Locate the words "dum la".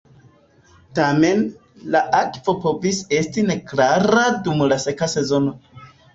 4.49-4.81